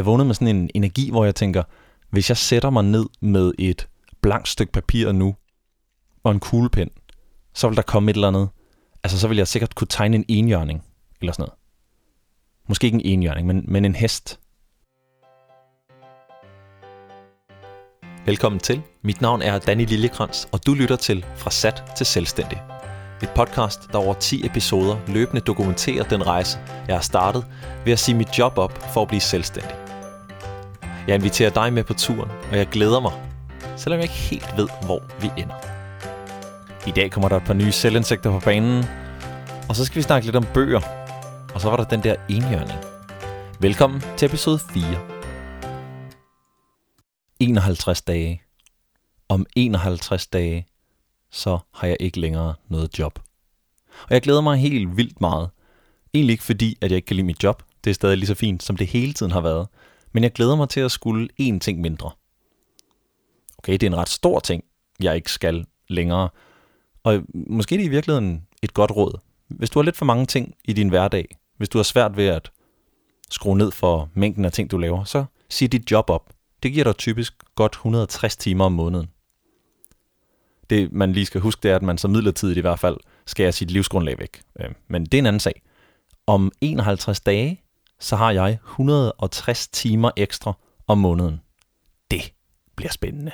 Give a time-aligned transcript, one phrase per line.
[0.00, 1.62] Jeg vågnede med sådan en energi, hvor jeg tænker,
[2.10, 3.88] hvis jeg sætter mig ned med et
[4.20, 5.34] blankt stykke papir nu,
[6.24, 6.90] og en kuglepen,
[7.54, 8.48] så vil der komme et eller andet.
[9.04, 10.84] Altså, så vil jeg sikkert kunne tegne en enhjørning,
[11.20, 11.52] eller sådan noget.
[12.68, 14.40] Måske ikke en enhjørning, men, men en hest.
[18.26, 18.82] Velkommen til.
[19.02, 22.62] Mit navn er Danny Lillekrans, og du lytter til Fra Sat til Selvstændig.
[23.22, 26.58] Et podcast, der over 10 episoder løbende dokumenterer den rejse,
[26.88, 27.46] jeg har startet
[27.84, 29.89] ved at sige mit job op for at blive selvstændig.
[31.10, 33.12] Jeg inviterer dig med på turen, og jeg glæder mig,
[33.76, 35.54] selvom jeg ikke helt ved, hvor vi ender.
[36.86, 38.84] I dag kommer der et par nye selvindsigter på banen,
[39.68, 40.80] og så skal vi snakke lidt om bøger.
[41.54, 42.78] Og så var der den der enhjørning.
[43.60, 44.84] Velkommen til episode 4.
[47.38, 48.42] 51 dage.
[49.28, 50.66] Om 51 dage,
[51.30, 53.18] så har jeg ikke længere noget job.
[54.02, 55.50] Og jeg glæder mig helt vildt meget.
[56.14, 57.62] Egentlig ikke fordi, at jeg ikke kan lide mit job.
[57.84, 59.68] Det er stadig lige så fint, som det hele tiden har været.
[60.12, 62.10] Men jeg glæder mig til at skulle én ting mindre.
[63.58, 64.64] Okay, det er en ret stor ting,
[65.02, 66.28] jeg ikke skal længere.
[67.02, 69.18] Og måske det er i virkeligheden et godt råd.
[69.48, 72.26] Hvis du har lidt for mange ting i din hverdag, hvis du har svært ved
[72.26, 72.50] at
[73.30, 76.32] skrue ned for mængden af ting, du laver, så sig dit job op.
[76.62, 79.10] Det giver dig typisk godt 160 timer om måneden.
[80.70, 83.50] Det, man lige skal huske, det er, at man så midlertidigt i hvert fald skærer
[83.50, 84.42] sit livsgrundlag væk.
[84.60, 85.62] Øh, men det er en anden sag.
[86.26, 87.62] Om 51 dage,
[88.00, 90.52] så har jeg 160 timer ekstra
[90.86, 91.40] om måneden.
[92.10, 92.32] Det
[92.76, 93.32] bliver spændende.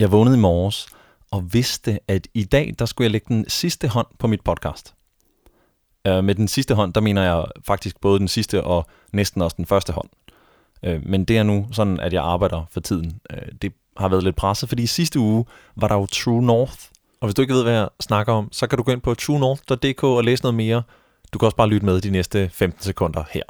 [0.00, 0.88] Jeg vågnede i morges
[1.30, 4.94] og vidste, at i dag, der skulle jeg lægge den sidste hånd på mit podcast.
[6.06, 9.54] Øh, med den sidste hånd, der mener jeg faktisk både den sidste og næsten også
[9.56, 10.08] den første hånd.
[10.82, 13.20] Øh, men det er nu sådan, at jeg arbejder for tiden.
[13.30, 15.44] Øh, det har været lidt presset, fordi i sidste uge
[15.76, 16.78] var der jo True North.
[17.20, 19.14] Og hvis du ikke ved, hvad jeg snakker om, så kan du gå ind på
[19.14, 20.82] truenorth.dk og læse noget mere.
[21.34, 23.42] Du kan også bare lytte med de næste 15 sekunder her.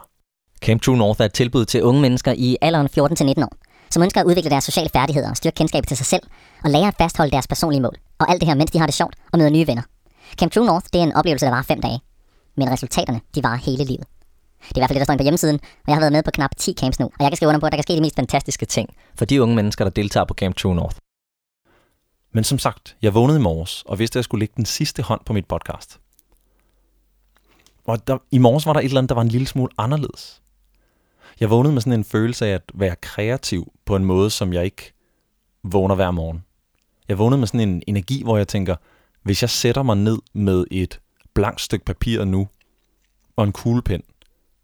[0.61, 3.53] Camp True North er et tilbud til unge mennesker i alderen 14-19 år,
[3.91, 6.23] som ønsker at udvikle deres sociale færdigheder styrke kendskabet til sig selv,
[6.65, 7.97] og lære at fastholde deres personlige mål.
[8.19, 9.83] Og alt det her, mens de har det sjovt og møder nye venner.
[10.39, 12.01] Camp True North, det er en oplevelse, der varer 5 dage.
[12.57, 14.07] Men resultaterne, de varer hele livet.
[14.69, 16.23] Det er i hvert fald det, der står på hjemmesiden, og jeg har været med
[16.23, 17.97] på knap 10 camps nu, og jeg kan skrive under på, at der kan ske
[17.97, 18.89] de mest fantastiske ting
[19.19, 20.97] for de unge mennesker, der deltager på Camp True North.
[22.33, 25.03] Men som sagt, jeg vågnede i morges og vidste, at jeg skulle lægge den sidste
[25.03, 26.01] hånd på mit podcast.
[27.85, 30.43] Og der, i morges var der et eller andet, der var en lille smule anderledes.
[31.41, 34.65] Jeg vågnede med sådan en følelse af at være kreativ på en måde, som jeg
[34.65, 34.93] ikke
[35.63, 36.45] vågner hver morgen.
[37.09, 38.77] Jeg vågnede med sådan en energi, hvor jeg tænker,
[39.23, 41.01] hvis jeg sætter mig ned med et
[41.35, 42.49] blankt stykke papir nu,
[43.37, 44.03] og en kuglepen,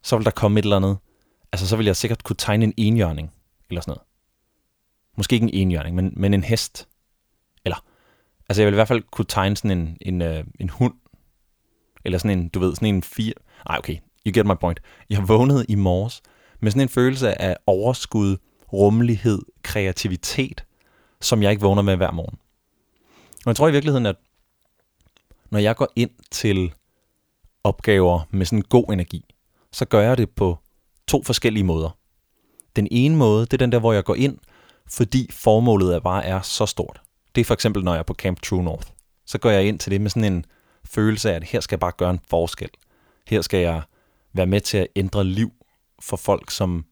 [0.02, 0.98] så vil der komme et eller andet.
[1.52, 3.32] Altså, så vil jeg sikkert kunne tegne en enhjørning,
[3.70, 4.02] eller sådan noget.
[5.16, 6.88] Måske ikke en enhjørning, men, men en hest.
[7.64, 7.84] Eller,
[8.48, 10.94] altså jeg vil i hvert fald kunne tegne sådan en, en, øh, en hund,
[12.04, 13.32] eller sådan en, du ved, sådan en fire...
[13.68, 13.96] Nej, okay,
[14.26, 14.80] you get my point.
[15.10, 16.22] Jeg vågnede i morges
[16.60, 18.36] med sådan en følelse af overskud,
[18.72, 20.64] rummelighed, kreativitet,
[21.20, 22.38] som jeg ikke vågner med hver morgen.
[23.30, 24.16] Og jeg tror i virkeligheden, at
[25.50, 26.72] når jeg går ind til
[27.64, 29.34] opgaver med sådan god energi,
[29.72, 30.58] så gør jeg det på
[31.08, 31.96] to forskellige måder.
[32.76, 34.38] Den ene måde, det er den der, hvor jeg går ind,
[34.86, 37.00] fordi formålet er bare er så stort.
[37.34, 38.88] Det er for eksempel, når jeg er på Camp True North.
[39.26, 40.44] Så går jeg ind til det med sådan en
[40.90, 42.70] følelse af, at her skal jeg bare gøre en forskel.
[43.28, 43.82] Her skal jeg
[44.32, 45.52] være med til at ændre liv
[46.00, 46.84] for folk, som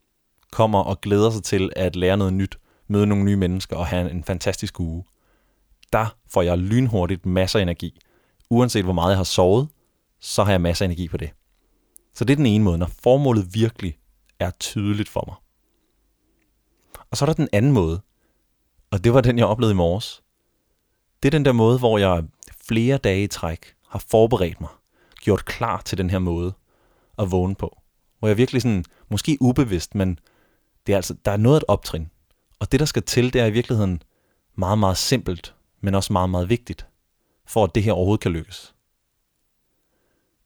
[0.53, 2.59] kommer og glæder sig til at lære noget nyt,
[2.89, 5.05] møde nogle nye mennesker og have en fantastisk uge.
[5.93, 8.01] Der får jeg lynhurtigt masser af energi.
[8.51, 9.69] Uanset hvor meget jeg har sovet,
[10.21, 11.31] så har jeg masser af energi på det.
[12.15, 13.99] Så det er den ene måde, når formålet virkelig
[14.39, 15.37] er tydeligt for mig.
[17.11, 18.01] Og så er der den anden måde,
[18.91, 20.23] og det var den, jeg oplevede i morges.
[21.23, 22.25] Det er den der måde, hvor jeg
[22.69, 24.71] flere dage i træk har forberedt mig,
[25.21, 26.53] gjort klar til den her måde
[27.19, 27.79] at vågne på.
[28.19, 30.19] Hvor jeg virkelig sådan, måske ubevidst, men
[30.87, 32.11] det er altså, der er noget at optrin.
[32.59, 34.03] Og det, der skal til, det er i virkeligheden
[34.55, 36.87] meget, meget simpelt, men også meget, meget vigtigt,
[37.47, 38.75] for at det her overhovedet kan lykkes.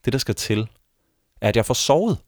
[0.05, 0.69] Det, der skal til,
[1.41, 2.19] er, at jeg får sovet.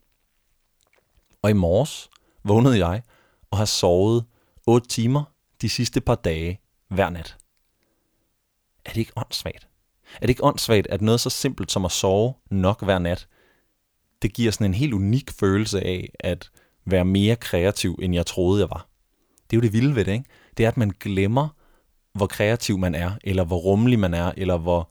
[1.42, 2.10] Og i morges
[2.44, 3.02] vågnede jeg
[3.50, 4.24] og har sovet
[4.66, 5.24] 8 timer
[5.60, 7.36] de sidste par dage hver nat.
[8.84, 9.68] Er det ikke åndssvagt?
[10.14, 13.28] Er det ikke åndssvagt, at noget så simpelt som at sove nok hver nat,
[14.22, 16.50] det giver sådan en helt unik følelse af at
[16.86, 18.88] være mere kreativ, end jeg troede, jeg var.
[19.50, 20.24] Det er jo det vilde ved det, ikke?
[20.56, 21.48] Det er, at man glemmer,
[22.14, 24.90] hvor kreativ man er, eller hvor rummelig man er, eller hvor,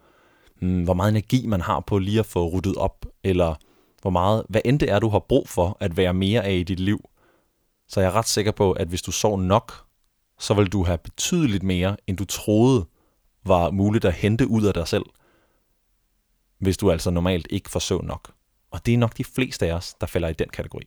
[0.59, 3.55] hmm, hvor meget energi man har på lige at få ryddet op, eller
[4.01, 6.63] hvor meget, hvad end det er, du har brug for at være mere af i
[6.63, 7.09] dit liv,
[7.87, 9.85] så jeg er ret sikker på, at hvis du sov nok,
[10.39, 12.85] så vil du have betydeligt mere, end du troede
[13.45, 15.05] var muligt at hente ud af dig selv,
[16.57, 18.33] hvis du altså normalt ikke får søvn nok.
[18.71, 20.83] Og det er nok de fleste af os, der falder i den kategori.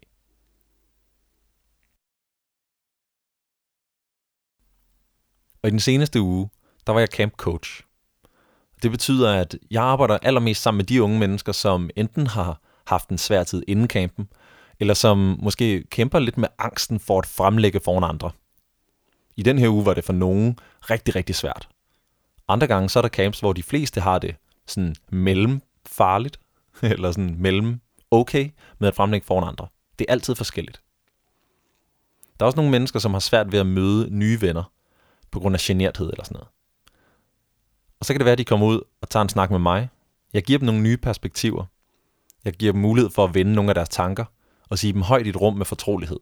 [5.63, 6.51] Og i den seneste uge,
[6.87, 7.83] der var jeg camp coach.
[8.83, 13.09] Det betyder, at jeg arbejder allermest sammen med de unge mennesker, som enten har haft
[13.09, 14.29] en svær tid inden campen,
[14.81, 18.31] eller som måske kæmper lidt med angsten for at fremlægge foran andre.
[19.37, 20.59] I den her uge var det for nogen
[20.91, 21.69] rigtig, rigtig svært.
[22.49, 26.41] Andre gange så er der camps, hvor de fleste har det sådan mellem farligt,
[26.83, 29.67] eller sådan mellem okay med at fremlægge foran andre.
[29.99, 30.83] Det er altid forskelligt.
[32.41, 34.73] Der er også nogle mennesker, som har svært ved at møde nye venner,
[35.31, 36.49] på grund af generthed eller sådan noget.
[38.01, 39.89] Og så kan det være, at de kommer ud og tager en snak med mig.
[40.33, 41.65] Jeg giver dem nogle nye perspektiver.
[42.45, 44.25] Jeg giver dem mulighed for at vende nogle af deres tanker
[44.69, 46.19] og sige dem højt i et rum med fortrolighed.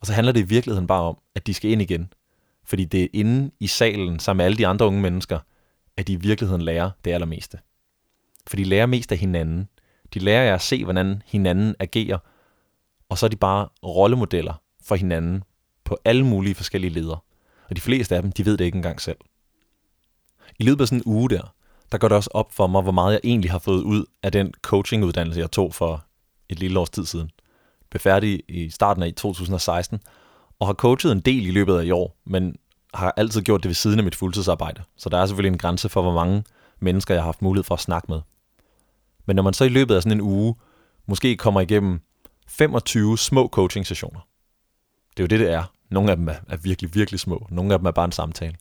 [0.00, 2.12] Og så handler det i virkeligheden bare om, at de skal ind igen.
[2.64, 5.38] Fordi det er inde i salen sammen med alle de andre unge mennesker,
[5.96, 7.58] at de i virkeligheden lærer det allermeste.
[8.46, 9.68] For de lærer mest af hinanden.
[10.14, 12.18] De lærer jer at se, hvordan hinanden agerer,
[13.08, 15.42] og så er de bare rollemodeller for hinanden
[15.84, 17.24] på alle mulige forskellige leder.
[17.68, 19.18] Og de fleste af dem, de ved det ikke engang selv.
[20.58, 21.54] I løbet af sådan en uge der,
[21.92, 24.32] der går det også op for mig, hvor meget jeg egentlig har fået ud af
[24.32, 26.04] den coachinguddannelse, jeg tog for
[26.48, 27.30] et lille års tid siden.
[27.90, 30.00] Befærdig i starten af 2016,
[30.60, 32.56] og har coachet en del i løbet af i år, men
[32.94, 34.82] har altid gjort det ved siden af mit fuldtidsarbejde.
[34.96, 36.44] Så der er selvfølgelig en grænse for, hvor mange
[36.80, 38.20] mennesker jeg har haft mulighed for at snakke med.
[39.26, 40.54] Men når man så i løbet af sådan en uge
[41.06, 42.00] måske kommer igennem
[42.48, 44.20] 25 små coaching sessioner,
[45.16, 45.64] det er jo det, det er.
[45.90, 47.46] Nogle af dem er, er virkelig, virkelig små.
[47.50, 48.56] Nogle af dem er bare en samtale.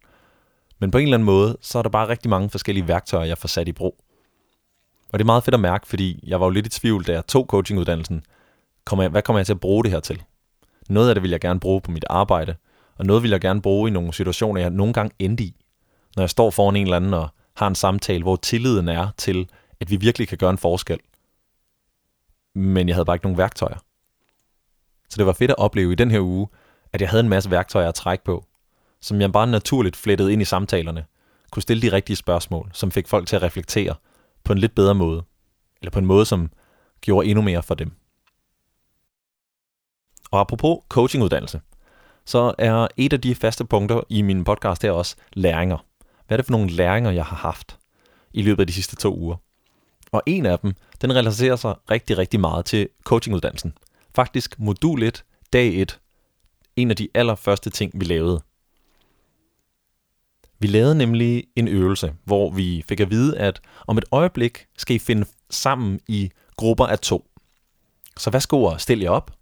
[0.80, 3.38] Men på en eller anden måde, så er der bare rigtig mange forskellige værktøjer, jeg
[3.38, 4.04] får sat i brug.
[5.12, 7.12] Og det er meget fedt at mærke, fordi jeg var jo lidt i tvivl, da
[7.12, 8.24] jeg tog coachinguddannelsen.
[8.86, 10.24] Kommer jeg, hvad kommer jeg til at bruge det her til?
[10.90, 12.56] Noget af det vil jeg gerne bruge på mit arbejde,
[12.98, 15.56] og noget vil jeg gerne bruge i nogle situationer, jeg nogle gange endte i.
[16.16, 19.50] Når jeg står foran en eller anden og har en samtale, hvor tilliden er til,
[19.80, 21.00] at vi virkelig kan gøre en forskel.
[22.56, 23.78] Men jeg havde bare ikke nogen værktøjer.
[25.10, 26.48] Så det var fedt at opleve i den her uge,
[26.94, 28.46] at jeg havde en masse værktøjer at trække på,
[29.02, 31.06] som jeg bare naturligt flettede ind i samtalerne,
[31.52, 33.96] kunne stille de rigtige spørgsmål, som fik folk til at reflektere
[34.44, 35.24] på en lidt bedre måde,
[35.82, 36.52] eller på en måde, som
[37.02, 37.92] gjorde endnu mere for dem.
[40.31, 41.62] Og apropos coachinguddannelse,
[42.26, 45.86] så er et af de faste punkter i min podcast her også læringer.
[46.28, 47.78] Hvad er det for nogle læringer, jeg har haft
[48.34, 49.36] i løbet af de sidste to uger?
[50.12, 53.74] Og en af dem, den relaterer sig rigtig, rigtig meget til coachinguddannelsen.
[54.16, 55.24] Faktisk modul 1,
[55.54, 56.00] dag 1,
[56.76, 58.42] en af de allerførste ting, vi lavede.
[60.60, 64.96] Vi lavede nemlig en øvelse, hvor vi fik at vide, at om et øjeblik skal
[64.96, 67.30] I finde sammen i grupper af to.
[68.18, 69.39] Så værsgo og stil jer op.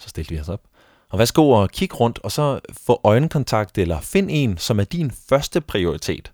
[0.00, 0.62] Så stillede vi os op.
[1.08, 5.10] Og værsgo og kig rundt, og så få øjenkontakt, eller find en, som er din
[5.10, 6.32] første prioritet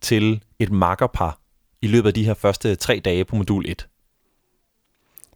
[0.00, 1.40] til et makkerpar
[1.82, 3.88] i løbet af de her første tre dage på modul 1.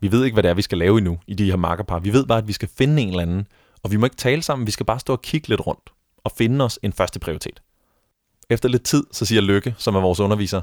[0.00, 1.98] Vi ved ikke, hvad det er, vi skal lave endnu i de her makkerpar.
[1.98, 3.46] Vi ved bare, at vi skal finde en eller anden,
[3.82, 5.90] og vi må ikke tale sammen, vi skal bare stå og kigge lidt rundt
[6.24, 7.62] og finde os en første prioritet.
[8.50, 10.62] Efter lidt tid, så siger Lykke, som er vores underviser,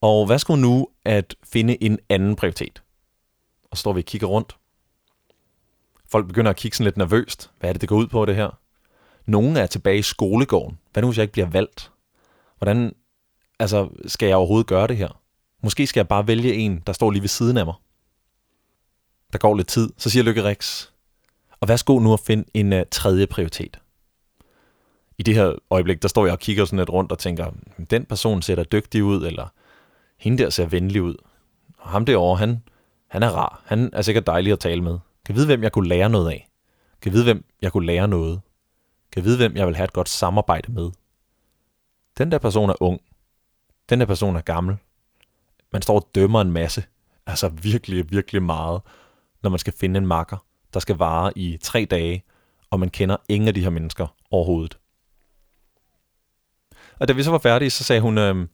[0.00, 2.82] og hvad skulle nu at finde en anden prioritet?
[3.70, 4.56] Og så står vi og kigger rundt.
[6.08, 7.50] Folk begynder at kigge sådan lidt nervøst.
[7.60, 8.58] Hvad er det, det går ud på, det her?
[9.26, 10.78] Nogle er tilbage i skolegården.
[10.92, 11.90] Hvad nu, hvis jeg ikke bliver valgt?
[12.58, 12.92] Hvordan
[13.58, 15.20] altså, skal jeg overhovedet gøre det her?
[15.62, 17.74] Måske skal jeg bare vælge en, der står lige ved siden af mig.
[19.32, 20.88] Der går lidt tid, så siger Lykke Rix,
[21.60, 23.78] og værsgo nu at finde en uh, tredje prioritet.
[25.18, 27.50] I det her øjeblik, der står jeg og kigger sådan lidt rundt og tænker,
[27.90, 29.48] den person ser da dygtig ud, eller
[30.18, 31.14] hende der ser venlig ud.
[31.78, 32.62] Og ham derovre, han,
[33.08, 33.62] han er rar.
[33.64, 34.98] Han er sikkert dejlig at tale med.
[35.26, 36.48] Kan vide, hvem jeg kunne lære noget af.
[37.00, 38.40] Kan vide, hvem jeg kunne lære noget.
[39.12, 40.90] Kan vide, hvem jeg vil have et godt samarbejde med.
[42.18, 43.00] Den der person er ung.
[43.88, 44.76] Den der person er gammel.
[45.72, 46.84] Man står og dømmer en masse.
[47.26, 48.80] Altså virkelig, virkelig meget,
[49.42, 52.24] når man skal finde en makker der skal vare i tre dage,
[52.70, 54.78] og man kender ingen af de her mennesker overhovedet.
[56.98, 58.48] Og da vi så var færdige, så sagde hun, øh,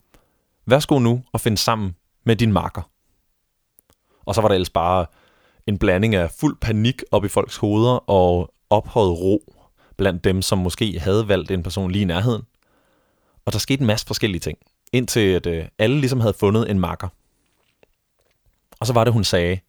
[0.67, 2.83] værsgo nu og find sammen med din makker.
[4.25, 5.07] Og så var der ellers bare
[5.67, 9.55] en blanding af fuld panik op i folks hoveder og ophøjet ro
[9.97, 12.43] blandt dem, som måske havde valgt en person lige i nærheden.
[13.45, 14.59] Og der skete en masse forskellige ting,
[14.93, 17.09] indtil at øh, alle ligesom havde fundet en makker.
[18.81, 19.61] Og så var det, hun sagde,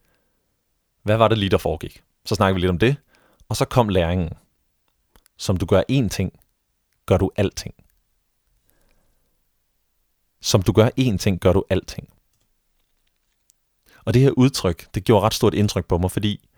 [1.04, 2.04] hvad var det lige, der foregik?
[2.26, 2.96] Så snakkede vi lidt om det,
[3.50, 4.30] og så kom læringen.
[5.38, 6.40] Som du gør én ting,
[7.06, 7.74] gør du alting.
[10.42, 12.10] Som du gør én ting, gør du alting.
[14.06, 16.50] Og det her udtryk, det gjorde ret stort indtryk på mig, fordi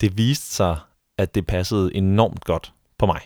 [0.00, 0.78] det viste sig,
[1.18, 3.20] at det passede enormt godt på mig.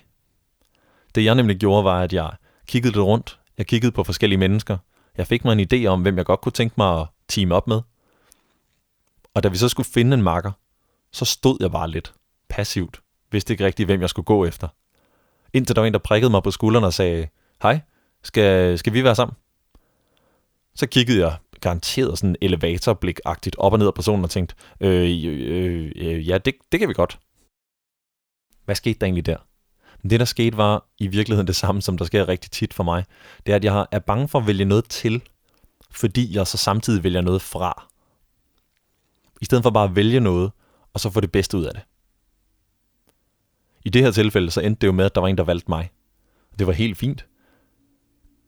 [1.15, 2.33] Det jeg nemlig gjorde, var, at jeg
[2.67, 3.41] kiggede lidt rundt.
[3.59, 4.79] Jeg kiggede på forskellige mennesker.
[5.17, 7.67] Jeg fik mig en idé om, hvem jeg godt kunne tænke mig at team op
[7.67, 7.81] med.
[9.35, 10.53] Og da vi så skulle finde en makker,
[11.13, 12.15] så stod jeg bare lidt
[12.49, 13.01] passivt.
[13.33, 14.69] Vidste ikke rigtigt, hvem jeg skulle gå efter.
[15.53, 17.29] Indtil der var en, der prikkede mig på skulderen og sagde,
[17.63, 17.81] hej,
[18.23, 19.37] skal, skal vi være sammen?
[20.75, 25.93] Så kiggede jeg garanteret sådan elevatorblik-agtigt op og ned af personen og tænkt, øh, øh,
[25.97, 27.19] øh, ja, det, det kan vi godt.
[28.65, 29.37] Hvad skete der egentlig der?
[30.03, 32.85] Men det, der skete, var i virkeligheden det samme, som der sker rigtig tit for
[32.85, 33.05] mig.
[33.47, 35.23] Det er, at jeg er bange for at vælge noget til,
[35.91, 37.87] fordi jeg så samtidig vælger noget fra.
[39.41, 40.53] I stedet for bare at vælge noget,
[40.93, 41.83] og så få det bedste ud af det.
[43.85, 45.71] I det her tilfælde, så endte det jo med, at der var en, der valgte
[45.71, 45.91] mig.
[46.59, 47.27] Det var helt fint.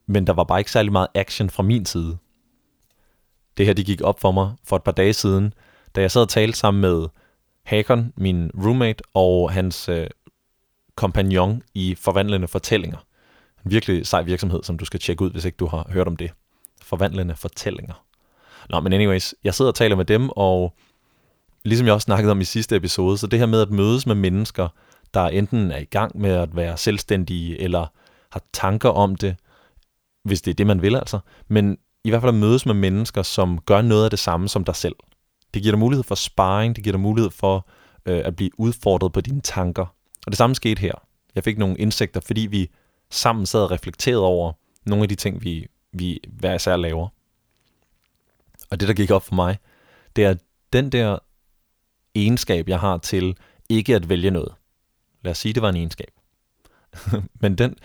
[0.06, 2.18] Men der var bare ikke særlig meget action fra min side.
[3.56, 5.54] Det her, det gik op for mig for et par dage siden,
[5.94, 7.08] da jeg sad og talte sammen med
[7.64, 10.06] Hakon, min roommate, og hans øh,
[10.94, 12.98] kompagnon i Forvandlende Fortællinger.
[13.64, 16.16] En virkelig sej virksomhed, som du skal tjekke ud, hvis ikke du har hørt om
[16.16, 16.30] det.
[16.82, 18.04] Forvandlende Fortællinger.
[18.70, 20.74] Nå, men anyways, jeg sidder og taler med dem, og
[21.64, 24.14] ligesom jeg også snakkede om i sidste episode, så det her med at mødes med
[24.14, 24.68] mennesker,
[25.14, 27.86] der enten er i gang med at være selvstændige, eller
[28.32, 29.36] har tanker om det,
[30.24, 31.18] hvis det er det, man vil altså,
[31.48, 34.64] men i hvert fald at mødes med mennesker, som gør noget af det samme som
[34.64, 34.96] dig selv.
[35.54, 37.66] Det giver dig mulighed for sparring, det giver dig mulighed for
[38.06, 39.86] øh, at blive udfordret på dine tanker.
[40.26, 40.94] Og det samme skete her.
[41.34, 42.70] Jeg fik nogle indsigter, fordi vi
[43.10, 44.52] sammen sad og reflekterede over
[44.86, 47.08] nogle af de ting, vi, vi hver især laver.
[48.70, 49.58] Og det, der gik op for mig,
[50.16, 50.34] det er
[50.72, 51.18] den der
[52.14, 53.36] egenskab, jeg har til
[53.68, 54.54] ikke at vælge noget.
[55.22, 56.10] Lad os sige, det var en egenskab.
[57.42, 57.76] Men den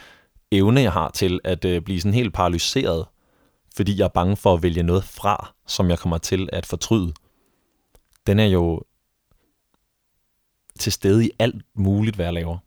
[0.51, 3.05] evne, jeg har til at øh, blive sådan helt paralyseret,
[3.77, 7.13] fordi jeg er bange for at vælge noget fra, som jeg kommer til at fortryde,
[8.27, 8.84] den er jo
[10.79, 12.57] til stede i alt muligt, hvad jeg laver.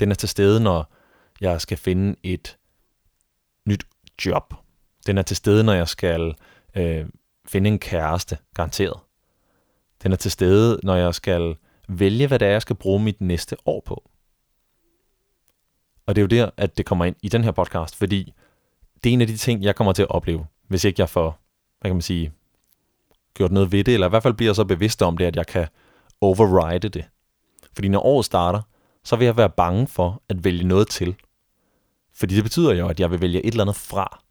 [0.00, 0.92] Den er til stede, når
[1.40, 2.58] jeg skal finde et
[3.66, 3.86] nyt
[4.26, 4.54] job.
[5.06, 6.34] Den er til stede, når jeg skal
[6.74, 7.06] øh,
[7.48, 9.00] finde en kæreste, garanteret.
[10.02, 11.56] Den er til stede, når jeg skal
[11.88, 14.10] vælge, hvad det er, jeg skal bruge mit næste år på.
[16.06, 18.32] Og det er jo der, at det kommer ind i den her podcast, fordi
[19.04, 21.38] det er en af de ting, jeg kommer til at opleve, hvis ikke jeg får,
[21.80, 22.32] hvad kan man sige,
[23.34, 25.46] gjort noget ved det, eller i hvert fald bliver så bevidst om det, at jeg
[25.46, 25.66] kan
[26.20, 27.04] override det.
[27.74, 28.62] Fordi når året starter,
[29.04, 31.16] så vil jeg være bange for at vælge noget til.
[32.14, 34.22] Fordi det betyder jo, at jeg vil vælge et eller andet fra.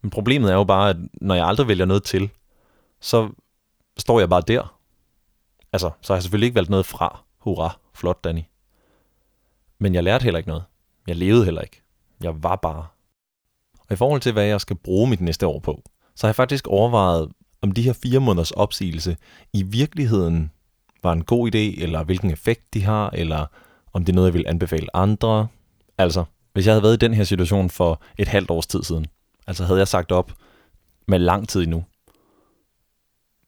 [0.00, 2.30] Men problemet er jo bare, at når jeg aldrig vælger noget til,
[3.00, 3.30] så
[3.98, 4.78] står jeg bare der.
[5.72, 7.24] Altså, så har jeg selvfølgelig ikke valgt noget fra.
[7.38, 8.42] Hurra, flot Danny.
[9.78, 10.64] Men jeg lærte heller ikke noget.
[11.06, 11.82] Jeg levede heller ikke.
[12.22, 12.86] Jeg var bare.
[13.88, 15.82] Og i forhold til, hvad jeg skal bruge mit næste år på,
[16.14, 17.28] så har jeg faktisk overvejet,
[17.62, 19.16] om de her fire måneders opsigelse
[19.52, 20.50] i virkeligheden
[21.02, 23.46] var en god idé, eller hvilken effekt de har, eller
[23.92, 25.48] om det er noget, jeg vil anbefale andre.
[25.98, 29.06] Altså, hvis jeg havde været i den her situation for et halvt års tid siden,
[29.46, 30.32] altså havde jeg sagt op
[31.08, 31.84] med lang tid endnu,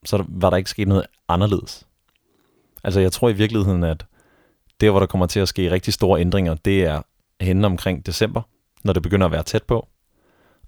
[0.05, 1.87] så var der ikke sket noget anderledes.
[2.83, 4.05] Altså, jeg tror i virkeligheden, at
[4.81, 7.01] det, hvor der kommer til at ske rigtig store ændringer, det er
[7.41, 8.41] henne omkring december,
[8.83, 9.87] når det begynder at være tæt på.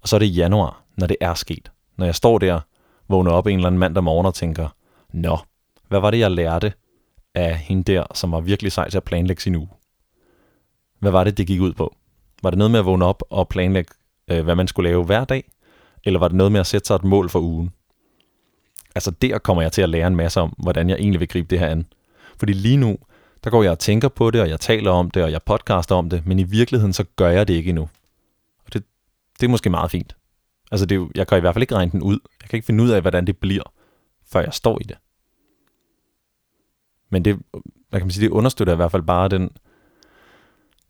[0.02, 1.70] Og så er det januar, når det er sket.
[1.96, 2.60] Når jeg står der,
[3.08, 4.68] vågner op en eller anden mandag morgen og tænker,
[5.12, 5.38] Nå,
[5.88, 6.72] hvad var det, jeg lærte
[7.34, 9.68] af hende der, som var virkelig sej til at planlægge sin uge?
[10.98, 11.94] Hvad var det, det gik ud på?
[12.42, 13.94] Var det noget med at vågne op og planlægge,
[14.30, 15.50] øh, hvad man skulle lave hver dag?
[16.04, 17.70] Eller var det noget med at sætte sig et mål for ugen?
[18.94, 21.48] Altså der kommer jeg til at lære en masse om, hvordan jeg egentlig vil gribe
[21.50, 21.86] det her an.
[22.38, 22.96] Fordi lige nu,
[23.44, 25.94] der går jeg og tænker på det, og jeg taler om det, og jeg podcaster
[25.94, 27.88] om det, men i virkeligheden så gør jeg det ikke endnu.
[29.40, 30.16] Det, er måske meget fint.
[30.70, 32.18] Altså det er, jeg kan i hvert fald ikke regne den ud.
[32.42, 33.72] Jeg kan ikke finde ud af, hvordan det bliver,
[34.32, 34.96] før jeg står i det.
[37.10, 37.38] Men det,
[37.88, 39.50] hvad kan man sige, det understøtter i hvert fald bare den,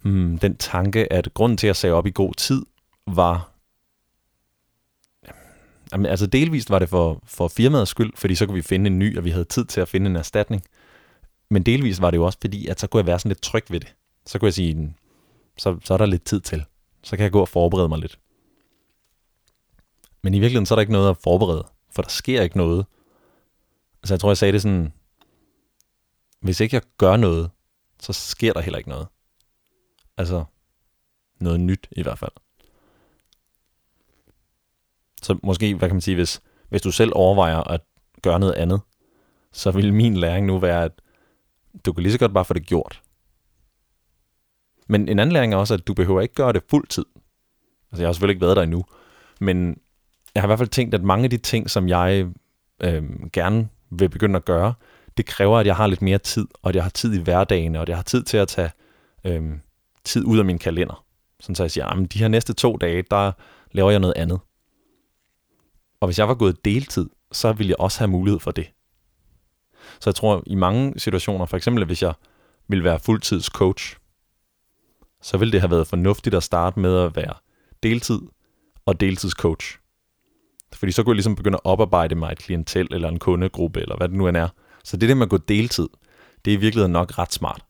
[0.03, 2.63] hmm, den tanke, at grunden til at sige op i god tid
[3.07, 3.53] var,
[5.93, 8.99] jamen, altså delvist var det for, for firmaets skyld, fordi så kunne vi finde en
[8.99, 10.63] ny, og vi havde tid til at finde en erstatning.
[11.51, 13.65] Men delvist var det jo også fordi, at så kunne jeg være sådan lidt tryg
[13.71, 13.95] ved det.
[14.27, 14.95] Så kunne jeg sige, hmm,
[15.59, 16.65] så, så er der lidt tid til.
[17.03, 18.19] Så kan jeg gå og forberede mig lidt.
[20.23, 22.87] Men i virkeligheden så er der ikke noget at forberede, for der sker ikke noget.
[24.03, 24.93] Altså jeg tror, jeg sagde det sådan,
[26.41, 27.51] hvis ikke jeg gør noget,
[28.01, 29.07] så sker der heller ikke noget.
[30.17, 30.45] Altså,
[31.41, 32.33] noget nyt i hvert fald.
[35.23, 37.81] Så måske, hvad kan man sige, hvis, hvis du selv overvejer at
[38.23, 38.81] gøre noget andet,
[39.53, 40.93] så vil min læring nu være, at
[41.87, 43.03] du kan lige så godt bare få det gjort.
[44.87, 47.05] Men en anden læring er også, at du behøver ikke gøre det fuld tid.
[47.91, 48.85] Altså, jeg har selvfølgelig ikke været der endnu,
[49.41, 49.81] men
[50.35, 52.27] jeg har i hvert fald tænkt, at mange af de ting, som jeg
[52.83, 54.75] øh, gerne vil begynde at gøre,
[55.17, 57.77] det kræver, at jeg har lidt mere tid, og at jeg har tid i hverdagen,
[57.77, 58.71] og at jeg har tid til at tage
[59.25, 59.53] øh,
[60.05, 61.05] tid ud af min kalender.
[61.41, 63.33] Sådan så jeg siger, at de her næste to dage, der
[63.73, 64.41] laver jeg noget andet.
[66.01, 68.71] Og hvis jeg var gået deltid, så ville jeg også have mulighed for det.
[70.01, 72.15] Så jeg tror, i mange situationer, for eksempel hvis jeg
[72.69, 73.97] ville være fuldtids coach,
[75.23, 77.35] så ville det have været fornuftigt at starte med at være
[77.83, 78.21] deltid
[78.87, 79.82] og deltidscoach.
[80.75, 83.97] Fordi så kunne jeg ligesom begynde at oparbejde mig et klientel eller en kundegruppe, eller
[83.97, 84.49] hvad det nu end er.
[84.85, 85.89] Så det der med at gå deltid,
[86.45, 87.65] det er i virkeligheden nok ret smart.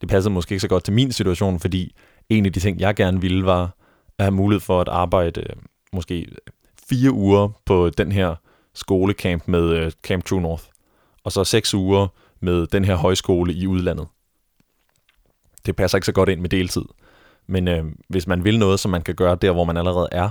[0.00, 1.94] Det passer måske ikke så godt til min situation, fordi
[2.28, 3.76] en af de ting, jeg gerne ville, var
[4.18, 5.56] at have mulighed for at arbejde øh,
[5.92, 6.26] måske
[6.88, 8.34] fire uger på den her
[8.74, 10.64] skolecamp med øh, Camp True North,
[11.24, 12.08] og så seks uger
[12.40, 14.06] med den her højskole i udlandet.
[15.66, 16.84] Det passer ikke så godt ind med deltid.
[17.46, 20.30] Men øh, hvis man vil noget, som man kan gøre der, hvor man allerede er,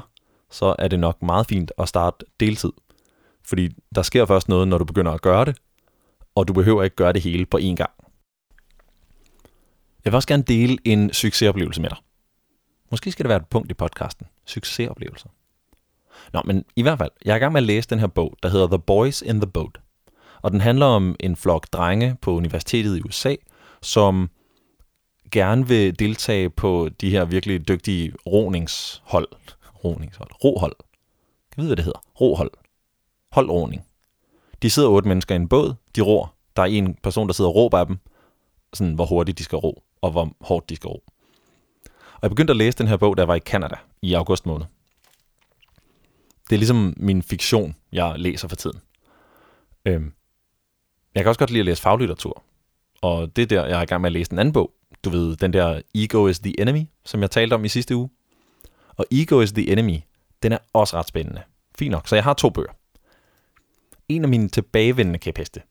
[0.51, 2.71] så er det nok meget fint at starte deltid.
[3.43, 5.57] Fordi der sker først noget, når du begynder at gøre det,
[6.35, 7.91] og du behøver ikke gøre det hele på én gang.
[10.05, 11.97] Jeg vil også gerne dele en succesoplevelse med dig.
[12.91, 14.27] Måske skal det være et punkt i podcasten.
[14.45, 15.29] Succesoplevelser.
[16.33, 18.37] Nå, men i hvert fald, jeg er i gang med at læse den her bog,
[18.43, 19.79] der hedder The Boys in the Boat.
[20.41, 23.35] Og den handler om en flok drenge på universitetet i USA,
[23.81, 24.29] som
[25.31, 29.27] gerne vil deltage på de her virkelig dygtige roningshold.
[29.85, 30.29] Roningshold.
[30.43, 30.75] Rohold.
[31.51, 31.99] Kan vide, hvad det hedder?
[32.21, 32.51] Rohold.
[33.31, 33.85] Holdroning.
[34.61, 36.33] De sidder otte mennesker i en båd, de ror.
[36.55, 37.97] Der er en person, der sidder og råber af dem,
[38.73, 41.03] sådan hvor hurtigt de skal ro, og hvor hårdt de skal ro.
[41.85, 44.45] Og jeg begyndte at læse den her bog, da jeg var i Canada i august
[44.45, 44.65] måned.
[46.49, 48.79] Det er ligesom min fiktion, jeg læser for tiden.
[49.85, 50.13] Øhm.
[51.15, 52.43] Jeg kan også godt lide at læse faglitteratur.
[53.01, 54.73] Og det er der, jeg er i gang med at læse en anden bog.
[55.03, 58.09] Du ved, den der Ego is the Enemy, som jeg talte om i sidste uge.
[58.97, 59.99] Og Ego is the Enemy,
[60.43, 61.41] den er også ret spændende.
[61.79, 62.71] Fint nok, så jeg har to bøger.
[64.09, 65.61] En af mine tilbagevendende kæpheste,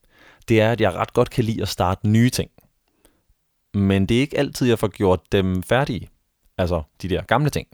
[0.49, 2.51] det er, at jeg ret godt kan lide at starte nye ting.
[3.73, 6.09] Men det er ikke altid, jeg får gjort dem færdige.
[6.57, 7.67] Altså de der gamle ting.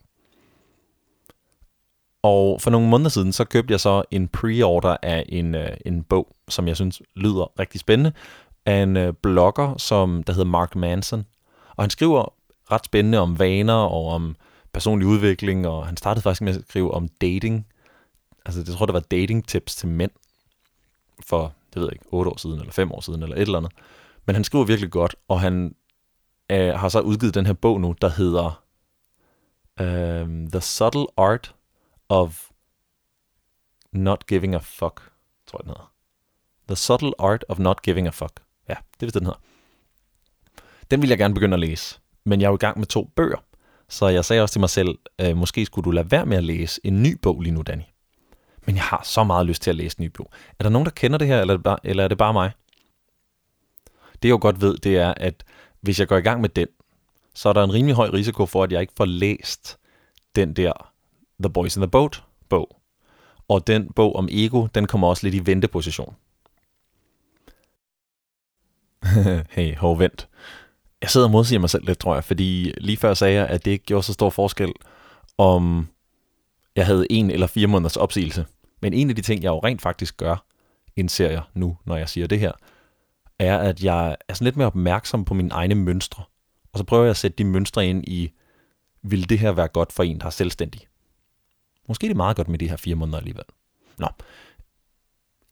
[2.24, 6.04] Og for nogle måneder siden, så købte jeg så en pre-order af en, øh, en
[6.04, 8.14] bog, som jeg synes lyder rigtig spændende,
[8.66, 11.26] af en øh, blogger, som, der hedder Mark Manson.
[11.76, 12.34] Og han skriver
[12.72, 14.36] ret spændende om vaner og om
[14.74, 17.68] personlig udvikling, og han startede faktisk med at skrive om dating.
[18.46, 20.12] Altså, jeg tror, der var dating tips til mænd
[21.26, 23.58] for, det ved jeg ikke, 8 år siden, eller 5 år siden, eller et eller
[23.58, 23.72] andet.
[24.26, 25.76] Men han skriver virkelig godt, og han
[26.50, 28.64] øh, har så udgivet den her bog nu, der hedder
[29.80, 31.56] øh, The Subtle Art
[32.10, 32.50] of
[33.92, 35.12] Not Giving a Fuck,
[35.48, 35.92] tror jeg den hedder.
[36.68, 38.42] The Subtle Art of Not Giving a Fuck.
[38.70, 39.40] Ja, det er vist, den hedder.
[40.92, 43.04] Den vil jeg gerne begynde at læse, men jeg er jo i gang med to
[43.16, 43.44] bøger.
[43.92, 46.44] Så jeg sagde også til mig selv, øh, måske skulle du lade være med at
[46.44, 47.84] læse en ny bog lige nu, Danny.
[48.66, 50.32] Men jeg har så meget lyst til at læse en ny bog.
[50.60, 52.34] Er der nogen, der kender det her, eller er det bare, eller er det bare
[52.34, 52.52] mig?
[54.14, 55.44] Det jeg jo godt ved, det er, at
[55.82, 56.68] hvis jeg går i gang med den,
[57.34, 59.78] så er der en rimelig høj risiko for, at jeg ikke får læst
[60.36, 60.94] den der
[61.44, 62.82] The Boys in the Boat bog.
[63.48, 66.16] Og den bog om ego, den kommer også lidt i venteposition.
[69.56, 70.30] hey, hov, vent.
[71.02, 73.66] Jeg sidder og modsiger mig selv lidt, tror jeg, fordi lige før sagde jeg, at
[73.66, 74.74] det ikke gjorde så stor forskel,
[75.38, 75.88] om
[76.76, 78.46] jeg havde en eller fire måneders opsigelse.
[78.82, 80.46] Men en af de ting, jeg jo rent faktisk gør,
[80.96, 82.52] indser jeg nu, når jeg siger det her,
[83.40, 86.24] er, at jeg er sådan lidt mere opmærksom på mine egne mønstre.
[86.74, 88.32] Og så prøver jeg at sætte de mønstre ind i,
[89.04, 90.82] vil det her være godt for en, der er selvstændig?
[91.88, 93.46] Måske er det meget godt med de her fire måneder alligevel.
[93.98, 94.08] Nå,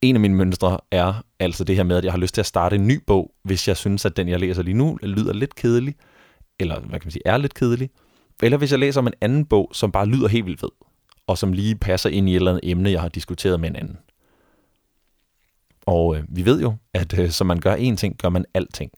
[0.02, 2.46] en af mine mønstre er altså det her med, at jeg har lyst til at
[2.46, 5.56] starte en ny bog, hvis jeg synes, at den, jeg læser lige nu, lyder lidt
[5.56, 5.96] kedelig,
[6.60, 7.90] eller hvad kan man sige, er lidt kedelig,
[8.44, 10.70] eller hvis jeg læser om en anden bog, som bare lyder helt vildt fed,
[11.28, 13.76] og som lige passer ind i et eller andet emne, jeg har diskuteret med en
[13.76, 13.98] anden.
[15.86, 18.92] Og øh, vi ved jo, at øh, som man gør én ting, gør man alting.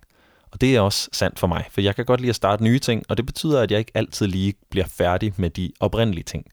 [0.52, 2.80] Og det er også sandt for mig, for jeg kan godt lide at starte nye
[2.80, 6.46] ting, og det betyder, at jeg ikke altid lige bliver færdig med de oprindelige ting.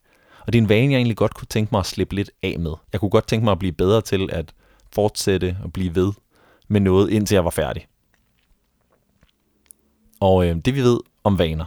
[0.49, 2.59] Og det er en vane, jeg egentlig godt kunne tænke mig at slippe lidt af
[2.59, 2.73] med.
[2.93, 4.55] Jeg kunne godt tænke mig at blive bedre til at
[4.93, 6.13] fortsætte og blive ved
[6.69, 7.87] med noget, indtil jeg var færdig.
[10.21, 11.65] Og øh, det vi ved om vaner,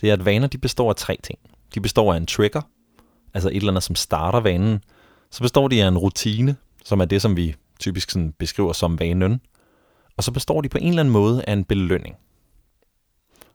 [0.00, 1.38] det er, at vaner de består af tre ting.
[1.74, 2.62] De består af en trigger,
[3.34, 4.84] altså et eller andet, som starter vanen.
[5.30, 9.00] Så består de af en rutine, som er det, som vi typisk sådan beskriver som
[9.00, 9.40] vanen.
[10.16, 12.16] Og så består de på en eller anden måde af en belønning.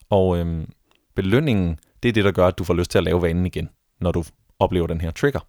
[0.09, 0.67] Og øh,
[1.15, 3.69] belønningen, det er det, der gør, at du får lyst til at lave vanen igen,
[4.01, 4.23] når du
[4.61, 5.39] oplever den her trigger.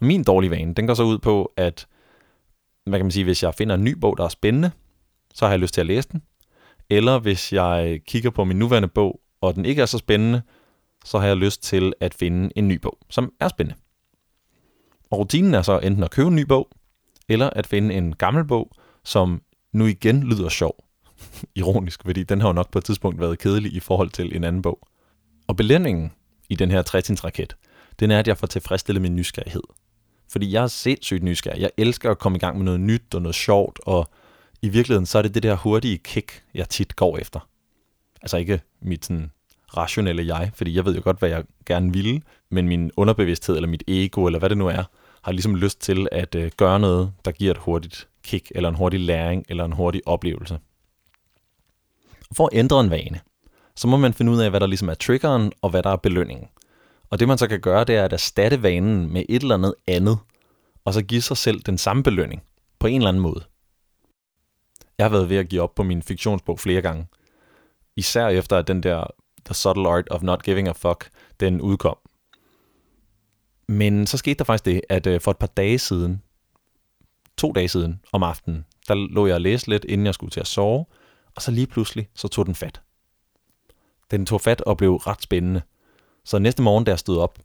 [0.00, 1.86] Min dårlige vane, den går så ud på, at
[2.86, 4.70] hvad kan man sige, hvis jeg finder en ny bog, der er spændende,
[5.34, 6.22] så har jeg lyst til at læse den.
[6.90, 10.42] Eller hvis jeg kigger på min nuværende bog, og den ikke er så spændende,
[11.04, 13.80] så har jeg lyst til at finde en ny bog, som er spændende.
[15.10, 16.68] Og rutinen er så enten at købe en ny bog,
[17.28, 18.70] eller at finde en gammel bog,
[19.04, 20.84] som nu igen lyder sjov.
[21.54, 24.44] Ironisk, fordi den har jo nok på et tidspunkt været kedelig i forhold til en
[24.44, 24.88] anden bog.
[25.46, 26.12] Og belønningen
[26.48, 27.56] i den her trætinsraket,
[28.00, 29.62] den er, at jeg får tilfredsstillet min nysgerrighed.
[30.32, 31.60] Fordi jeg er sindssygt nysgerrig.
[31.60, 34.08] Jeg elsker at komme i gang med noget nyt og noget sjovt, og
[34.62, 37.48] i virkeligheden så er det det der hurtige kick, jeg tit går efter.
[38.22, 39.30] Altså ikke mit sådan,
[39.76, 43.68] rationelle jeg, fordi jeg ved jo godt, hvad jeg gerne ville, men min underbevidsthed eller
[43.68, 44.84] mit ego, eller hvad det nu er,
[45.22, 48.74] har ligesom lyst til at øh, gøre noget, der giver et hurtigt kick, eller en
[48.74, 50.58] hurtig læring, eller en hurtig oplevelse.
[52.32, 53.20] For at ændre en vane,
[53.76, 55.96] så må man finde ud af, hvad der ligesom er triggeren, og hvad der er
[55.96, 56.48] belønningen.
[57.14, 59.74] Og det man så kan gøre, det er at erstatte vanen med et eller andet
[59.86, 60.18] andet,
[60.84, 62.42] og så give sig selv den samme belønning,
[62.78, 63.44] på en eller anden måde.
[64.98, 67.06] Jeg har været ved at give op på min fiktionsbog flere gange.
[67.96, 69.06] Især efter at den der
[69.44, 71.96] The Subtle Art of Not Giving a Fuck, den udkom.
[73.68, 76.22] Men så skete der faktisk det, at øh, for et par dage siden,
[77.36, 80.40] to dage siden om aftenen, der lå jeg og læste lidt, inden jeg skulle til
[80.40, 80.84] at sove,
[81.34, 82.80] og så lige pludselig, så tog den fat.
[84.10, 85.62] Den tog fat og blev ret spændende.
[86.24, 87.38] Så næste morgen, da jeg stod op,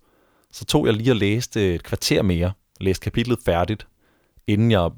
[0.51, 3.87] så tog jeg lige og læste et kvarter mere, læste kapitlet færdigt,
[4.47, 4.89] inden jeg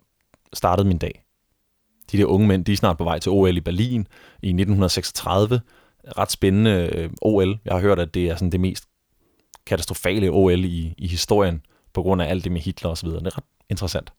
[0.54, 1.24] startede min dag.
[2.12, 4.08] De der unge mænd, de er snart på vej til OL i Berlin
[4.42, 5.62] i 1936.
[6.18, 7.60] Ret spændende øh, OL.
[7.66, 8.88] Jeg har hørt, at det er sådan det mest
[9.66, 11.62] katastrofale OL i, i historien,
[11.94, 13.10] på grund af alt det med Hitler osv.
[13.10, 14.14] Det er ret interessant.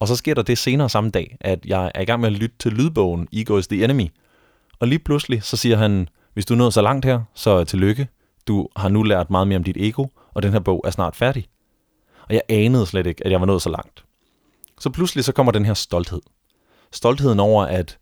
[0.00, 2.38] Og så sker der det senere samme dag, at jeg er i gang med at
[2.38, 4.08] lytte til lydbogen Ego is the Enemy.
[4.78, 8.08] Og lige pludselig, så siger han, hvis du nåede så langt her, så tillykke.
[8.46, 11.16] Du har nu lært meget mere om dit ego, og den her bog er snart
[11.16, 11.48] færdig.
[12.28, 14.04] Og jeg anede slet ikke, at jeg var nået så langt.
[14.80, 16.20] Så pludselig så kommer den her stolthed.
[16.92, 17.98] Stoltheden over at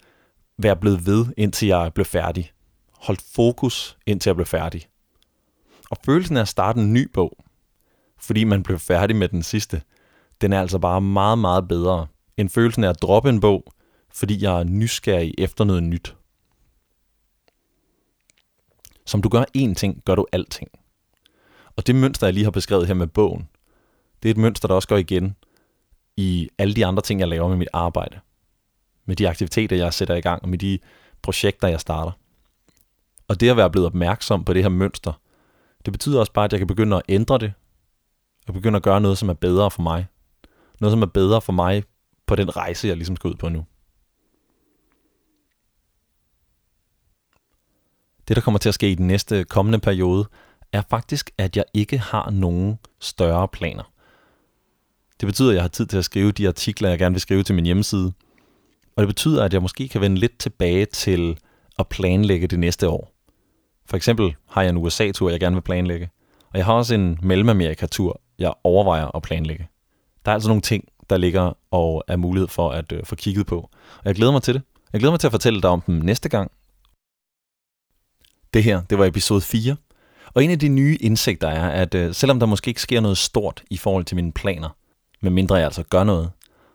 [0.58, 2.52] være blevet ved, indtil jeg blev færdig.
[2.98, 4.88] Holdt fokus, indtil jeg blev færdig.
[5.90, 7.38] Og følelsen af at starte en ny bog,
[8.20, 9.82] fordi man blev færdig med den sidste,
[10.40, 13.64] den er altså bare meget, meget bedre end følelsen af at droppe en bog,
[14.14, 16.14] fordi jeg er nysgerrig efter noget nyt.
[19.08, 20.70] Som du gør én ting, gør du alting.
[21.76, 23.48] Og det mønster, jeg lige har beskrevet her med bogen,
[24.22, 25.36] det er et mønster, der også går igen
[26.16, 28.20] i alle de andre ting, jeg laver med mit arbejde.
[29.04, 30.78] Med de aktiviteter, jeg sætter i gang, og med de
[31.22, 32.12] projekter, jeg starter.
[33.28, 35.12] Og det at være blevet opmærksom på det her mønster,
[35.84, 37.52] det betyder også bare, at jeg kan begynde at ændre det.
[38.46, 40.06] Jeg begynde at gøre noget, som er bedre for mig.
[40.80, 41.84] Noget, som er bedre for mig
[42.26, 43.64] på den rejse, jeg ligesom skal ud på nu.
[48.28, 50.28] Det, der kommer til at ske i den næste kommende periode,
[50.72, 53.92] er faktisk, at jeg ikke har nogen større planer.
[55.20, 57.42] Det betyder, at jeg har tid til at skrive de artikler, jeg gerne vil skrive
[57.42, 58.12] til min hjemmeside.
[58.96, 61.38] Og det betyder, at jeg måske kan vende lidt tilbage til
[61.78, 63.12] at planlægge det næste år.
[63.86, 66.10] For eksempel har jeg en USA-tur, jeg gerne vil planlægge.
[66.52, 69.68] Og jeg har også en Mellemamerika-tur, jeg overvejer at planlægge.
[70.24, 73.46] Der er altså nogle ting, der ligger og er mulighed for at øh, få kigget
[73.46, 73.58] på.
[73.98, 74.62] Og jeg glæder mig til det.
[74.92, 76.50] Jeg glæder mig til at fortælle dig om dem næste gang.
[78.54, 79.76] Det her, det var episode 4.
[80.34, 83.18] Og en af de nye indsigter er, at øh, selvom der måske ikke sker noget
[83.18, 84.68] stort i forhold til mine planer,
[85.20, 86.30] medmindre jeg altså gør noget,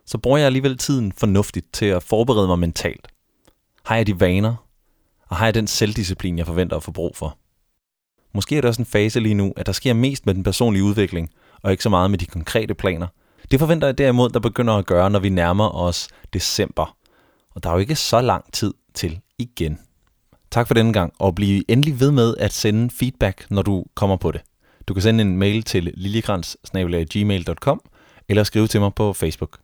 [0.06, 3.08] så bruger jeg alligevel tiden fornuftigt til at forberede mig mentalt.
[3.86, 4.56] Har jeg de vaner,
[5.30, 7.38] og har jeg den selvdisciplin, jeg forventer at få brug for?
[8.34, 10.84] Måske er det også en fase lige nu, at der sker mest med den personlige
[10.84, 11.30] udvikling,
[11.62, 13.08] og ikke så meget med de konkrete planer.
[13.52, 16.98] Det forventer jeg derimod, der begynder at gøre, når vi nærmer os december.
[17.56, 19.80] Og der er jo ikke så lang tid til igen.
[20.54, 24.16] Tak for denne gang, og bliv endelig ved med at sende feedback, når du kommer
[24.16, 24.42] på det.
[24.88, 26.58] Du kan sende en mail til liljekrans
[28.30, 29.58] eller skrive til mig på Facebook.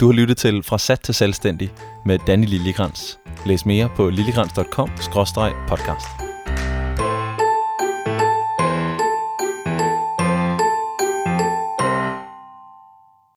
[0.00, 1.72] Du har lyttet til Fra Sat til Selvstændig
[2.06, 3.18] med Danny Liljekrans.
[3.46, 6.21] Læs mere på liljekrans.com-podcast.